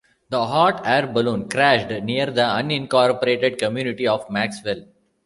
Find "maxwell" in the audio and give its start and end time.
4.31-4.85